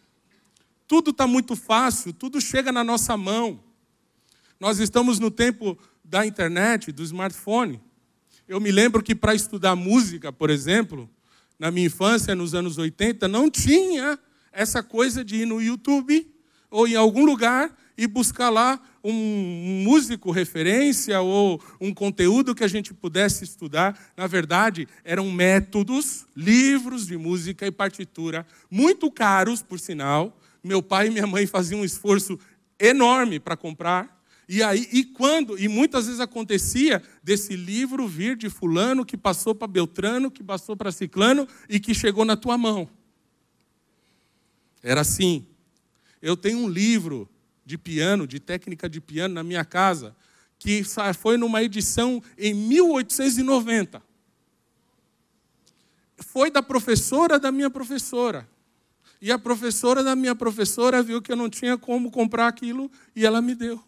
[0.86, 3.62] Tudo está muito fácil, tudo chega na nossa mão.
[4.58, 7.80] Nós estamos no tempo da internet, do smartphone.
[8.46, 11.08] Eu me lembro que para estudar música, por exemplo,
[11.60, 14.18] na minha infância, nos anos 80, não tinha
[14.50, 16.26] essa coisa de ir no YouTube
[16.70, 22.68] ou em algum lugar e buscar lá um músico referência ou um conteúdo que a
[22.68, 23.98] gente pudesse estudar.
[24.16, 30.34] Na verdade, eram métodos, livros de música e partitura, muito caros, por sinal.
[30.64, 32.38] Meu pai e minha mãe faziam um esforço
[32.78, 34.19] enorme para comprar.
[34.52, 39.54] E aí, e quando, e muitas vezes acontecia desse livro vir de fulano que passou
[39.54, 42.90] para Beltrano, que passou para Ciclano e que chegou na tua mão.
[44.82, 45.46] Era assim.
[46.20, 47.28] Eu tenho um livro
[47.64, 50.16] de piano, de técnica de piano na minha casa,
[50.58, 50.82] que
[51.16, 54.02] foi numa edição em 1890.
[56.16, 58.48] Foi da professora da minha professora.
[59.22, 63.24] E a professora da minha professora viu que eu não tinha como comprar aquilo e
[63.24, 63.80] ela me deu.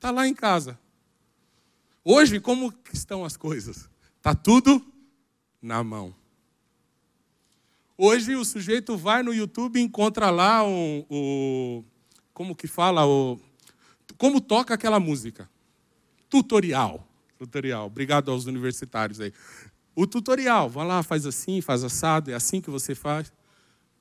[0.00, 0.80] Está lá em casa.
[2.02, 3.86] Hoje, como estão as coisas?
[4.16, 4.82] Está tudo
[5.60, 6.14] na mão.
[7.98, 11.84] Hoje o sujeito vai no YouTube e encontra lá um, um,
[12.32, 13.38] como que fala, o,
[14.16, 15.50] como toca aquela música.
[16.30, 17.06] Tutorial.
[17.36, 17.84] Tutorial.
[17.84, 19.34] Obrigado aos universitários aí.
[19.94, 23.30] O tutorial, vai lá, faz assim, faz assado, é assim que você faz.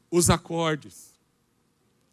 [0.09, 1.13] Os acordes.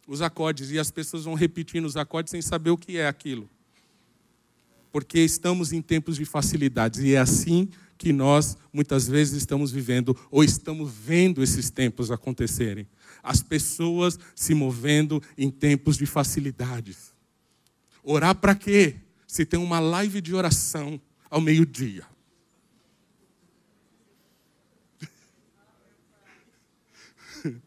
[0.05, 0.71] Os acordes.
[0.71, 3.49] E as pessoas vão repetindo os acordes sem saber o que é aquilo.
[4.97, 7.01] Porque estamos em tempos de facilidades.
[7.01, 12.87] E é assim que nós, muitas vezes, estamos vivendo, ou estamos vendo esses tempos acontecerem
[13.21, 17.13] as pessoas se movendo em tempos de facilidades.
[18.01, 18.95] Orar para quê?
[19.27, 22.03] Se tem uma live de oração ao meio-dia.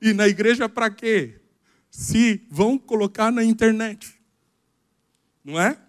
[0.00, 1.40] E na igreja para quê?
[1.90, 4.14] Se vão colocar na internet.
[5.44, 5.84] Não é?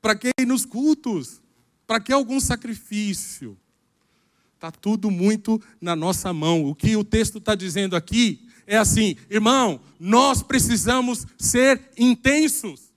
[0.00, 1.40] Para que nos cultos?
[1.86, 3.56] Para que algum sacrifício?
[4.54, 6.64] Está tudo muito na nossa mão.
[6.64, 12.92] O que o texto está dizendo aqui é assim, irmão, nós precisamos ser intensos,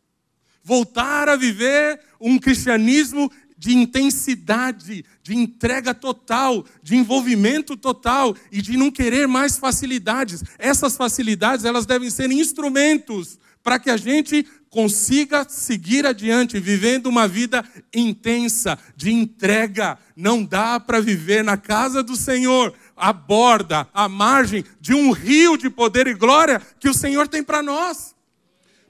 [0.64, 8.76] voltar a viver um cristianismo de intensidade, de entrega total, de envolvimento total e de
[8.76, 10.44] não querer mais facilidades.
[10.60, 17.28] Essas facilidades, elas devem ser instrumentos para que a gente consiga seguir adiante, vivendo uma
[17.28, 20.00] vida intensa, de entrega.
[20.16, 25.58] Não dá para viver na casa do Senhor, à borda, à margem de um rio
[25.58, 28.16] de poder e glória que o Senhor tem para nós.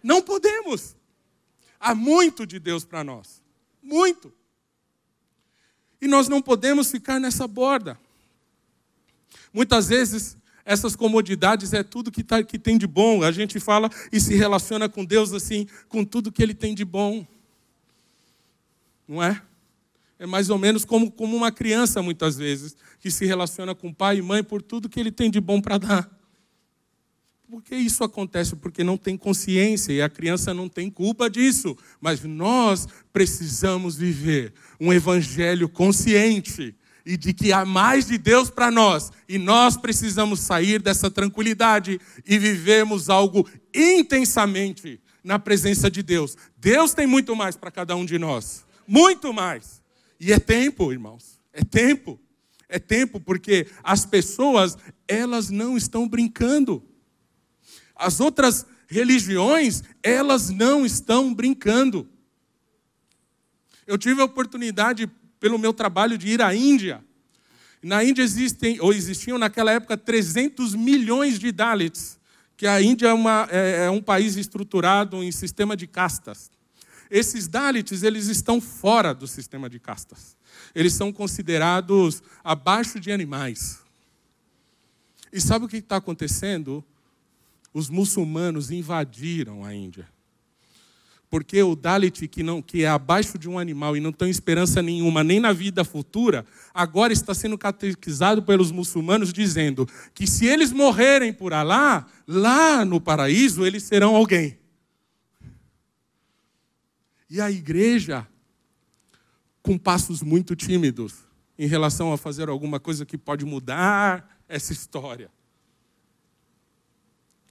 [0.01, 0.95] Não podemos.
[1.77, 3.41] Há muito de Deus para nós.
[3.81, 4.33] Muito.
[6.01, 7.99] E nós não podemos ficar nessa borda.
[9.51, 13.23] Muitas vezes essas comodidades é tudo que, tá, que tem de bom.
[13.23, 16.85] A gente fala e se relaciona com Deus assim, com tudo que Ele tem de
[16.85, 17.25] bom.
[19.07, 19.41] Não é?
[20.17, 24.19] É mais ou menos como, como uma criança, muitas vezes, que se relaciona com pai
[24.19, 26.09] e mãe por tudo que ele tem de bom para dar.
[27.49, 28.55] Por que isso acontece?
[28.55, 31.77] Porque não tem consciência e a criança não tem culpa disso.
[31.99, 36.73] Mas nós precisamos viver um evangelho consciente
[37.05, 41.99] e de que há mais de Deus para nós, e nós precisamos sair dessa tranquilidade
[42.25, 46.37] e vivermos algo intensamente na presença de Deus.
[46.57, 49.81] Deus tem muito mais para cada um de nós, muito mais.
[50.19, 52.19] E é tempo, irmãos, é tempo.
[52.69, 54.77] É tempo porque as pessoas,
[55.07, 56.83] elas não estão brincando.
[57.95, 62.09] As outras religiões, elas não estão brincando.
[63.85, 65.11] Eu tive a oportunidade,
[65.43, 67.03] pelo meu trabalho, de ir à Índia.
[67.81, 72.17] Na Índia existem, ou existiam naquela época, 300 milhões de Dalits,
[72.55, 76.49] que a Índia é, uma, é, é um país estruturado em sistema de castas.
[77.11, 80.37] Esses Dalits, eles estão fora do sistema de castas.
[80.73, 83.81] Eles são considerados abaixo de animais.
[85.29, 86.81] E sabe o que está acontecendo?
[87.73, 90.07] Os muçulmanos invadiram a Índia.
[91.33, 94.83] Porque o Dalit, que, não, que é abaixo de um animal e não tem esperança
[94.83, 100.71] nenhuma, nem na vida futura, agora está sendo catequizado pelos muçulmanos, dizendo que se eles
[100.71, 104.59] morrerem por Alá, lá no paraíso, eles serão alguém.
[107.27, 108.27] E a igreja,
[109.63, 111.15] com passos muito tímidos,
[111.57, 115.31] em relação a fazer alguma coisa que pode mudar essa história.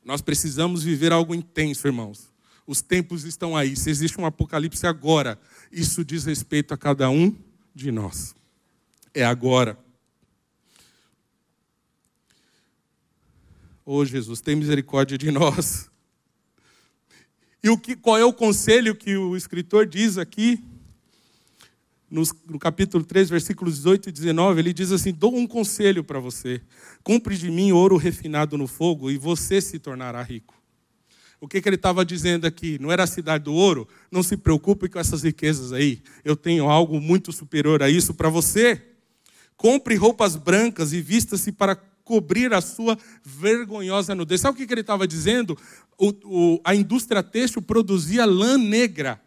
[0.05, 2.32] Nós precisamos viver algo intenso, irmãos.
[2.67, 3.77] Os tempos estão aí.
[3.77, 5.39] Se existe um apocalipse agora,
[5.71, 7.37] isso diz respeito a cada um
[7.75, 8.35] de nós.
[9.15, 9.79] É agora.
[13.85, 15.91] Oh Jesus, tem misericórdia de nós.
[17.63, 20.63] E o que, qual é o conselho que o escritor diz aqui?
[22.11, 26.21] No, no, capítulo 3, versículos 18 e 19, ele diz assim: Dou um conselho para
[26.21, 26.61] você.
[27.03, 30.62] Compre de mim ouro refinado no fogo e você se tornará rico.
[31.43, 32.79] O que, que ele estava dizendo aqui?
[32.81, 33.89] Não era a cidade do ouro?
[34.13, 36.01] Não se preocupe com essas riquezas aí.
[36.25, 38.81] Eu tenho algo muito superior a isso para você.
[39.57, 41.75] Compre roupas brancas e vista-se para
[42.05, 44.41] cobrir a sua vergonhosa nudez.
[44.41, 45.59] Sabe o que, que ele estava dizendo?
[45.99, 49.21] O, o, a indústria têxtil produzia lã negra.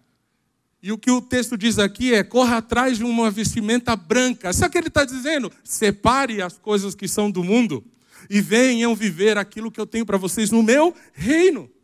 [0.82, 4.54] E o que o texto diz aqui é: corra atrás de uma vestimenta branca.
[4.54, 5.52] Sabe o que ele está dizendo?
[5.66, 7.84] Separe as coisas que são do mundo
[8.30, 11.75] e venham viver aquilo que eu tenho para vocês no meu reino.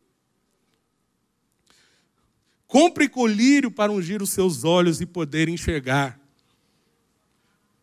[2.72, 6.18] Compre colírio para ungir os seus olhos e poder enxergar.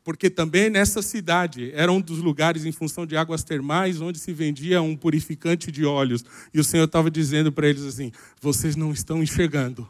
[0.03, 4.33] Porque também nessa cidade era um dos lugares, em função de águas termais, onde se
[4.33, 6.25] vendia um purificante de olhos.
[6.55, 8.11] E o Senhor estava dizendo para eles assim:
[8.41, 9.87] vocês não estão enxergando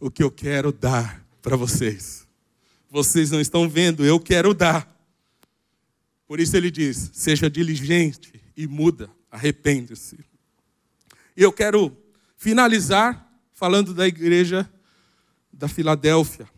[0.00, 2.26] o que eu quero dar para vocês.
[2.90, 4.92] Vocês não estão vendo, eu quero dar.
[6.26, 10.18] Por isso ele diz: seja diligente e muda, arrepende-se.
[11.36, 11.96] E eu quero
[12.36, 13.31] finalizar
[13.62, 14.68] falando da igreja
[15.52, 16.48] da Filadélfia,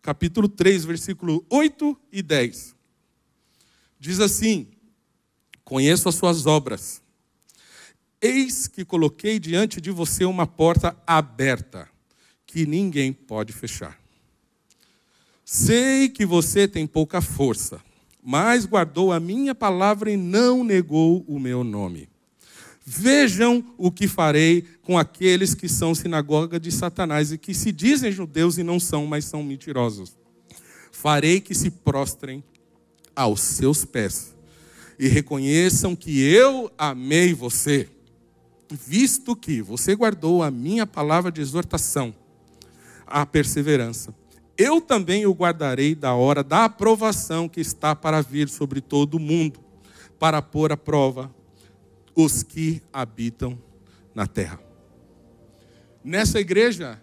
[0.00, 2.74] capítulo 3, versículo 8 e 10.
[4.00, 4.66] Diz assim:
[5.62, 7.02] Conheço as suas obras.
[8.18, 11.86] Eis que coloquei diante de você uma porta aberta,
[12.46, 14.00] que ninguém pode fechar.
[15.44, 17.78] Sei que você tem pouca força,
[18.22, 22.08] mas guardou a minha palavra e não negou o meu nome.
[22.90, 28.10] Vejam o que farei com aqueles que são sinagoga de Satanás e que se dizem
[28.10, 30.16] judeus e não são, mas são mentirosos.
[30.90, 32.42] Farei que se prostrem
[33.14, 34.34] aos seus pés
[34.98, 37.90] e reconheçam que eu amei você,
[38.70, 42.14] visto que você guardou a minha palavra de exortação,
[43.06, 44.14] a perseverança.
[44.56, 49.20] Eu também o guardarei da hora da aprovação que está para vir sobre todo o
[49.20, 49.60] mundo,
[50.18, 51.36] para pôr à prova
[52.20, 53.56] os que habitam
[54.12, 54.58] na terra.
[56.02, 57.00] Nessa igreja,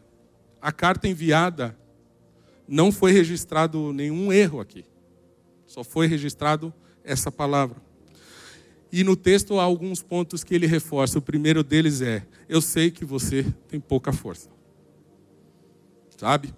[0.62, 1.78] a carta enviada
[2.68, 4.84] não foi registrado nenhum erro aqui.
[5.66, 7.82] Só foi registrado essa palavra.
[8.92, 11.18] E no texto há alguns pontos que ele reforça.
[11.18, 14.50] O primeiro deles é: Eu sei que você tem pouca força.
[16.18, 16.54] Sabe?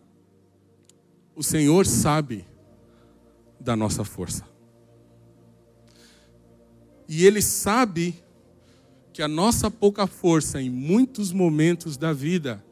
[1.36, 2.44] O Senhor sabe
[3.60, 4.44] da nossa força.
[7.08, 8.24] E Ele sabe
[9.18, 12.64] que a nossa pouca força em muitos momentos da vida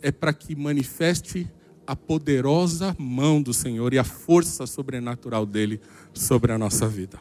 [0.00, 1.46] é para que manifeste
[1.86, 5.78] a poderosa mão do Senhor e a força sobrenatural dele
[6.14, 7.20] sobre a nossa vida.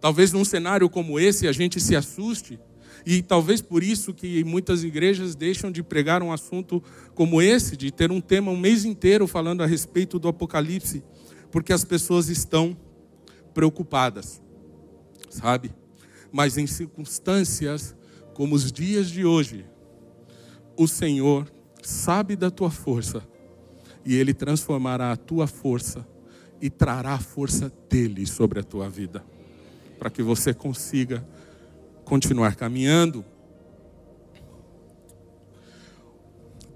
[0.00, 2.58] Talvez num cenário como esse a gente se assuste,
[3.04, 6.82] e talvez por isso que muitas igrejas deixam de pregar um assunto
[7.14, 11.04] como esse, de ter um tema um mês inteiro falando a respeito do Apocalipse,
[11.50, 12.74] porque as pessoas estão
[13.52, 14.40] preocupadas,
[15.28, 15.72] sabe?
[16.32, 17.94] Mas em circunstâncias
[18.34, 19.66] como os dias de hoje,
[20.76, 21.50] o Senhor
[21.82, 23.26] sabe da tua força
[24.04, 26.06] e Ele transformará a tua força
[26.60, 29.24] e trará a força dele sobre a tua vida,
[29.98, 31.26] para que você consiga
[32.04, 33.24] continuar caminhando.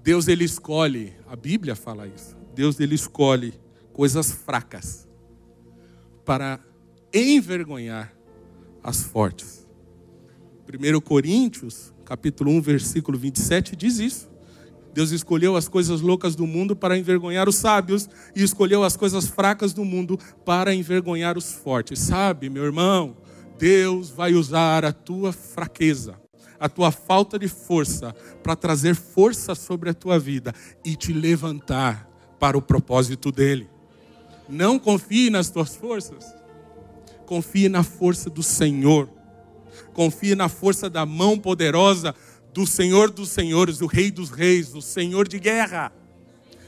[0.03, 2.35] Deus ele escolhe, a Bíblia fala isso.
[2.53, 3.53] Deus ele escolhe
[3.93, 5.07] coisas fracas
[6.25, 6.59] para
[7.13, 8.13] envergonhar
[8.83, 9.65] as fortes.
[10.67, 14.33] 1 Coríntios, capítulo 1, versículo 27 diz isso.
[14.93, 19.27] Deus escolheu as coisas loucas do mundo para envergonhar os sábios e escolheu as coisas
[19.27, 21.99] fracas do mundo para envergonhar os fortes.
[21.99, 23.17] Sabe, meu irmão,
[23.57, 26.15] Deus vai usar a tua fraqueza,
[26.59, 28.13] a tua falta de força,
[28.43, 30.53] para trazer força sobre a tua vida
[30.85, 32.07] e te levantar
[32.39, 33.67] para o propósito dele.
[34.47, 36.25] Não confie nas tuas forças,
[37.25, 39.09] confie na força do Senhor,
[39.93, 42.13] confie na força da mão poderosa
[42.53, 45.91] do Senhor dos Senhores, o Rei dos Reis, o Senhor de guerra.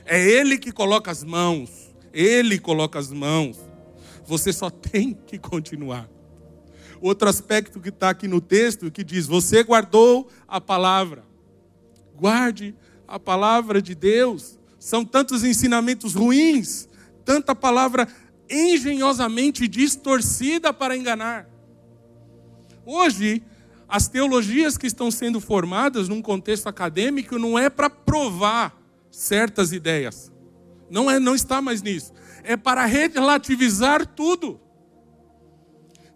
[0.06, 3.58] É Ele que coloca as mãos, Ele coloca as mãos.
[4.26, 6.10] Você só tem que continuar.
[7.02, 11.24] Outro aspecto que está aqui no texto que diz: Você guardou a palavra.
[12.16, 12.76] Guarde
[13.08, 14.58] a palavra de Deus.
[14.80, 16.88] São tantos ensinamentos ruins,
[17.24, 18.08] tanta palavra
[18.50, 21.48] engenhosamente distorcida para enganar.
[22.86, 23.44] Hoje,
[23.88, 28.80] as teologias que estão sendo formadas num contexto acadêmico não é para provar
[29.12, 30.32] certas ideias.
[30.90, 32.14] Não é, não está mais nisso.
[32.44, 34.60] É para relativizar tudo.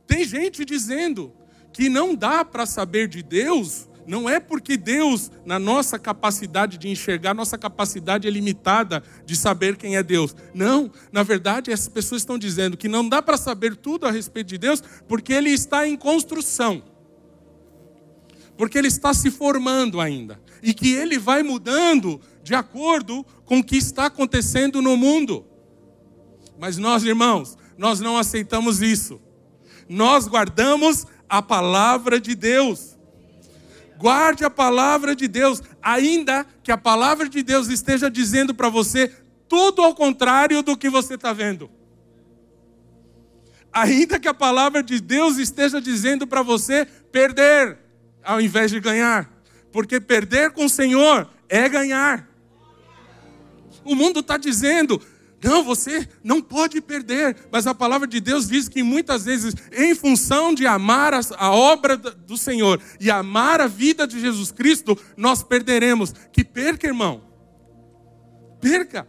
[0.05, 1.33] Tem gente dizendo
[1.73, 6.89] que não dá para saber de Deus, não é porque Deus, na nossa capacidade de
[6.89, 10.35] enxergar, nossa capacidade é limitada de saber quem é Deus.
[10.53, 14.47] Não, na verdade, essas pessoas estão dizendo que não dá para saber tudo a respeito
[14.47, 16.83] de Deus, porque Ele está em construção
[18.57, 23.63] porque ele está se formando ainda e que ele vai mudando de acordo com o
[23.63, 25.45] que está acontecendo no mundo.
[26.59, 29.21] Mas nós, irmãos, nós não aceitamos isso.
[29.87, 32.98] Nós guardamos a palavra de Deus.
[33.99, 39.13] Guarde a palavra de Deus, ainda que a palavra de Deus esteja dizendo para você
[39.45, 41.69] tudo ao contrário do que você está vendo.
[43.73, 47.77] Ainda que a palavra de Deus esteja dizendo para você perder
[48.23, 49.29] ao invés de ganhar.
[49.69, 52.25] Porque perder com o Senhor é ganhar.
[53.83, 55.01] O mundo está dizendo,
[55.43, 57.35] não, você não pode perder.
[57.51, 61.95] Mas a palavra de Deus diz que muitas vezes, em função de amar a, obra
[61.97, 66.13] do Senhor e amar a vida de Jesus Cristo, nós perderemos.
[66.31, 67.23] Que perca, irmão.
[68.59, 69.07] Perca.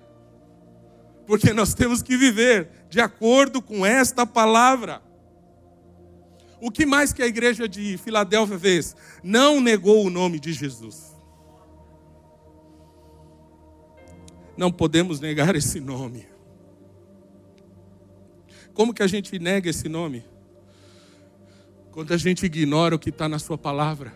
[1.26, 5.02] Porque nós temos que viver de acordo com esta palavra.
[6.60, 8.94] O que mais que a igreja de Filadélfia fez?
[9.22, 11.09] Não negou o nome de Jesus.
[14.60, 16.26] Não podemos negar esse nome.
[18.74, 20.22] Como que a gente nega esse nome?
[21.90, 24.12] Quando a gente ignora o que está na Sua palavra,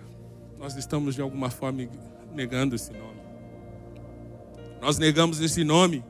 [0.58, 1.88] nós estamos de alguma forma
[2.30, 3.22] negando esse nome.
[4.82, 6.04] Nós negamos esse nome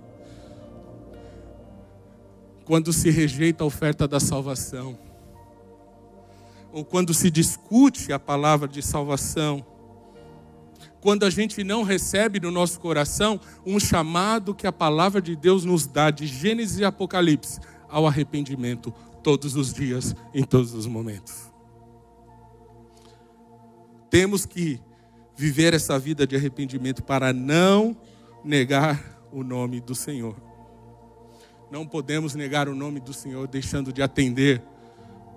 [2.64, 4.98] quando se rejeita a oferta da salvação
[6.72, 9.64] ou quando se discute a palavra de salvação,
[11.04, 15.62] quando a gente não recebe no nosso coração um chamado que a palavra de Deus
[15.62, 18.90] nos dá de Gênesis e Apocalipse ao arrependimento
[19.22, 21.52] todos os dias, em todos os momentos.
[24.08, 24.80] Temos que
[25.36, 27.94] viver essa vida de arrependimento para não
[28.42, 30.34] negar o nome do Senhor.
[31.70, 34.62] Não podemos negar o nome do Senhor deixando de atender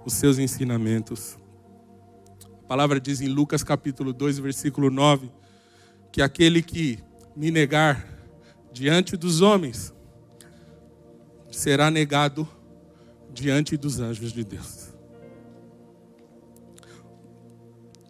[0.06, 1.38] os seus ensinamentos.
[2.64, 5.30] A palavra diz em Lucas capítulo 2, versículo 9,
[6.12, 7.00] que aquele que
[7.36, 8.08] me negar
[8.72, 9.94] diante dos homens
[11.52, 12.48] será negado
[13.32, 14.94] diante dos anjos de Deus.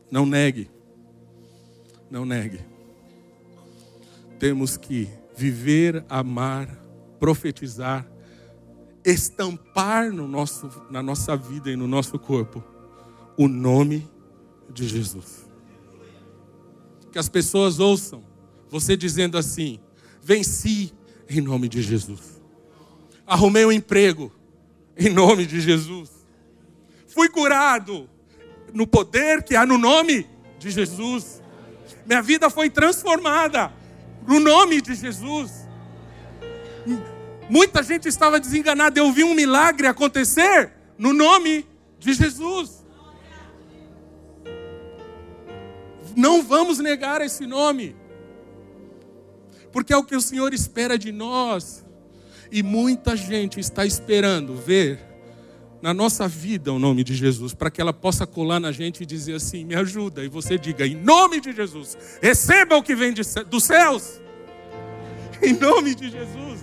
[0.09, 0.69] Não negue.
[2.09, 2.61] Não negue.
[4.39, 6.67] Temos que viver, amar,
[7.19, 8.07] profetizar
[9.07, 12.61] estampar no nosso, na nossa vida e no nosso corpo
[13.37, 14.05] o nome
[14.69, 15.46] de Jesus.
[17.17, 18.23] Que as pessoas ouçam
[18.69, 19.79] você dizendo assim:
[20.21, 20.93] venci
[21.27, 22.39] em nome de Jesus.
[23.25, 24.31] Arrumei um emprego
[24.95, 26.11] em nome de Jesus.
[27.07, 28.07] Fui curado
[28.71, 31.41] no poder que há no nome de Jesus.
[32.05, 33.73] Minha vida foi transformada
[34.27, 35.67] no nome de Jesus.
[37.49, 38.99] Muita gente estava desenganada.
[38.99, 41.65] Eu vi um milagre acontecer no nome
[41.97, 42.85] de Jesus.
[46.17, 47.95] Não vamos negar esse nome,
[49.71, 51.85] porque é o que o Senhor espera de nós.
[52.51, 54.99] E muita gente está esperando ver
[55.79, 59.05] na nossa vida o nome de Jesus, para que ela possa colar na gente e
[59.05, 60.25] dizer assim: me ajuda.
[60.25, 64.19] E você diga, em nome de Jesus, receba o que vem de, dos céus.
[65.39, 66.61] Em nome de Jesus.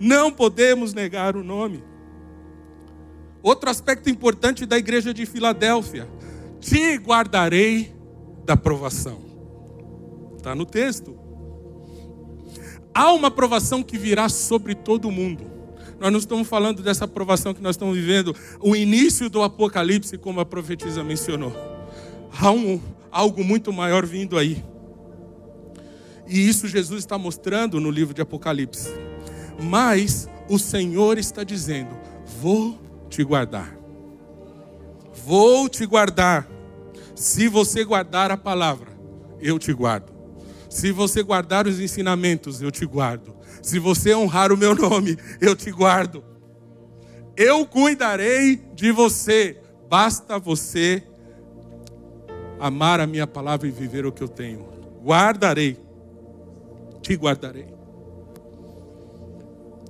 [0.00, 1.84] Não podemos negar o nome.
[3.40, 6.08] Outro aspecto importante da igreja de Filadélfia:
[6.60, 7.92] te guardarei
[8.44, 9.20] da provação.
[10.36, 11.18] Está no texto.
[12.94, 15.44] Há uma provação que virá sobre todo mundo.
[16.00, 20.40] Nós não estamos falando dessa provação que nós estamos vivendo, o início do Apocalipse, como
[20.40, 21.52] a profetisa mencionou.
[22.32, 22.80] Há um,
[23.10, 24.64] algo muito maior vindo aí.
[26.26, 28.88] E isso Jesus está mostrando no livro de Apocalipse.
[29.62, 31.90] Mas o Senhor está dizendo:
[32.40, 33.76] Vou te guardar.
[35.24, 36.48] Vou te guardar.
[37.20, 38.90] Se você guardar a palavra,
[39.42, 40.10] eu te guardo.
[40.70, 43.36] Se você guardar os ensinamentos, eu te guardo.
[43.60, 46.24] Se você honrar o meu nome, eu te guardo.
[47.36, 49.60] Eu cuidarei de você.
[49.86, 51.02] Basta você
[52.58, 54.66] amar a minha palavra e viver o que eu tenho.
[55.04, 55.78] Guardarei.
[57.02, 57.68] Te guardarei.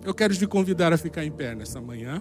[0.05, 2.20] Eu quero te convidar a ficar em pé nessa manhã.